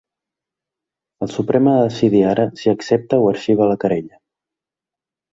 El 1.25 1.29
Suprem 1.33 1.67
ha 1.71 1.75
de 1.79 1.83
decidir 1.91 2.21
ara 2.29 2.45
si 2.61 2.71
accepta 2.71 3.19
o 3.25 3.27
arxiva 3.33 3.67
la 3.73 3.77
querella. 3.85 4.19